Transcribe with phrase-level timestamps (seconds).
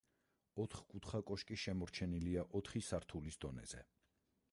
[0.61, 3.83] ოთხკუთხა კოშკი შემორჩენილია ოთხი სართულის დონეზე.